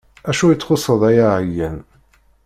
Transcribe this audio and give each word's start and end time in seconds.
Acu 0.29 0.45
i 0.51 0.55
txuṣṣeḍ 0.59 1.01
ay 1.09 1.17
aɛeyan? 1.27 1.77